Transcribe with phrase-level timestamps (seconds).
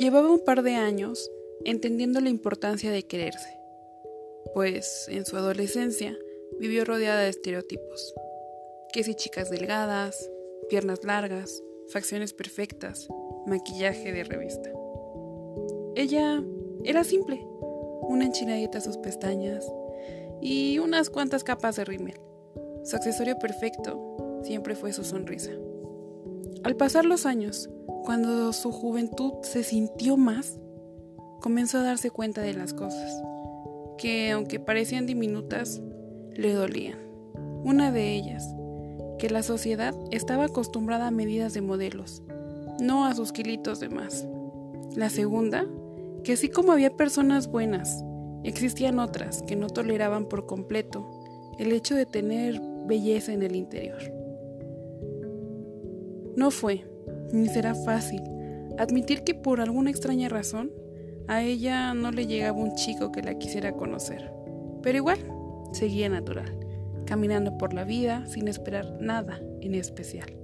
[0.00, 1.30] Llevaba un par de años
[1.66, 3.60] entendiendo la importancia de quererse,
[4.54, 6.16] pues en su adolescencia
[6.58, 8.14] vivió rodeada de estereotipos,
[8.94, 10.30] que si chicas delgadas,
[10.70, 13.08] piernas largas, facciones perfectas,
[13.44, 14.72] maquillaje de revista.
[15.96, 16.42] Ella
[16.82, 17.46] era simple,
[18.00, 19.70] una enchiladita a sus pestañas
[20.40, 22.18] y unas cuantas capas de rímel.
[22.84, 25.52] Su accesorio perfecto siempre fue su sonrisa.
[26.62, 27.68] Al pasar los años,
[28.10, 30.58] cuando su juventud se sintió más,
[31.38, 33.22] comenzó a darse cuenta de las cosas,
[33.98, 35.80] que aunque parecían diminutas,
[36.34, 36.98] le dolían.
[37.62, 38.52] Una de ellas,
[39.20, 42.24] que la sociedad estaba acostumbrada a medidas de modelos,
[42.80, 44.26] no a sus kilitos de más.
[44.96, 45.64] La segunda,
[46.24, 48.02] que así como había personas buenas,
[48.42, 51.08] existían otras que no toleraban por completo
[51.60, 54.02] el hecho de tener belleza en el interior.
[56.34, 56.90] No fue,
[57.32, 58.22] ni será fácil,
[58.78, 60.72] admitir que por alguna extraña razón
[61.28, 64.32] a ella no le llegaba un chico que la quisiera conocer.
[64.82, 65.18] Pero igual,
[65.72, 66.58] seguía natural,
[67.06, 70.36] caminando por la vida sin esperar nada en especial.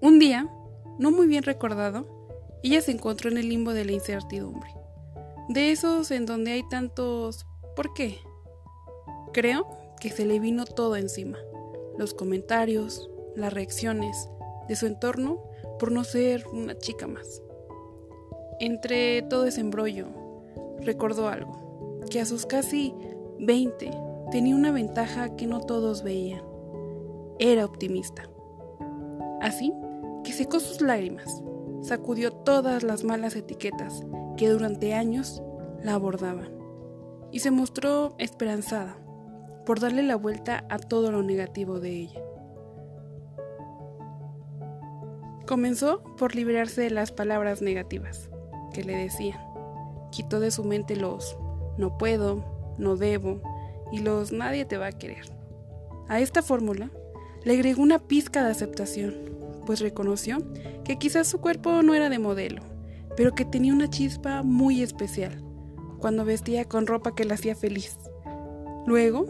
[0.00, 0.48] Un día,
[0.98, 2.06] no muy bien recordado,
[2.62, 4.70] ella se encontró en el limbo de la incertidumbre.
[5.48, 8.18] De esos en donde hay tantos ¿por qué?
[9.32, 9.66] Creo
[10.00, 11.38] que se le vino todo encima.
[11.98, 14.28] Los comentarios, las reacciones
[14.68, 15.42] de su entorno
[15.78, 17.42] por no ser una chica más.
[18.60, 20.06] Entre todo ese embrollo,
[20.80, 22.94] recordó algo, que a sus casi
[23.38, 23.90] 20
[24.30, 26.42] tenía una ventaja que no todos veían.
[27.38, 28.28] Era optimista.
[29.40, 29.72] Así
[30.22, 31.42] que secó sus lágrimas,
[31.82, 34.04] sacudió todas las malas etiquetas
[34.36, 35.42] que durante años
[35.82, 36.50] la abordaban
[37.30, 38.96] y se mostró esperanzada
[39.66, 42.20] por darle la vuelta a todo lo negativo de ella.
[45.46, 48.30] Comenzó por liberarse de las palabras negativas
[48.72, 49.38] que le decían.
[50.10, 51.36] Quitó de su mente los
[51.76, 53.42] no puedo, no debo
[53.92, 55.26] y los nadie te va a querer.
[56.08, 56.90] A esta fórmula
[57.44, 59.14] le agregó una pizca de aceptación,
[59.66, 60.38] pues reconoció
[60.82, 62.62] que quizás su cuerpo no era de modelo,
[63.14, 65.42] pero que tenía una chispa muy especial
[65.98, 67.98] cuando vestía con ropa que la hacía feliz.
[68.86, 69.26] Luego,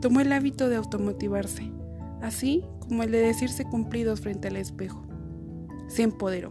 [0.00, 1.72] tomó el hábito de automotivarse,
[2.22, 5.09] así como el de decirse cumplidos frente al espejo
[5.90, 6.48] se empoderó.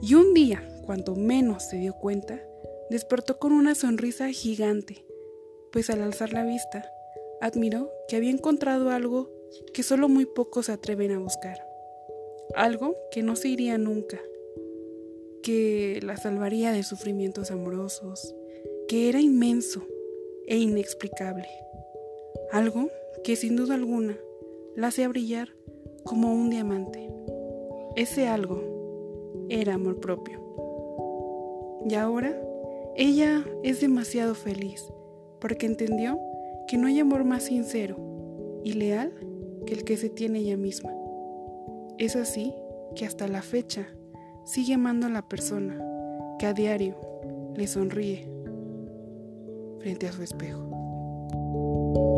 [0.00, 2.42] Y un día, cuando menos se dio cuenta,
[2.90, 5.04] despertó con una sonrisa gigante,
[5.70, 6.84] pues al alzar la vista,
[7.40, 9.30] admiró que había encontrado algo
[9.72, 11.58] que solo muy pocos se atreven a buscar.
[12.54, 14.20] Algo que no se iría nunca,
[15.42, 18.34] que la salvaría de sufrimientos amorosos,
[18.88, 19.86] que era inmenso
[20.46, 21.48] e inexplicable.
[22.50, 22.90] Algo
[23.24, 24.18] que sin duda alguna
[24.76, 25.54] la hacía brillar
[26.04, 27.11] como un diamante.
[27.94, 28.62] Ese algo
[29.50, 30.40] era amor propio.
[31.88, 32.34] Y ahora
[32.96, 34.90] ella es demasiado feliz
[35.40, 36.18] porque entendió
[36.68, 37.96] que no hay amor más sincero
[38.64, 39.12] y leal
[39.66, 40.90] que el que se tiene ella misma.
[41.98, 42.54] Es así
[42.94, 43.86] que hasta la fecha
[44.44, 45.78] sigue amando a la persona
[46.38, 46.96] que a diario
[47.54, 48.28] le sonríe
[49.80, 52.11] frente a su espejo.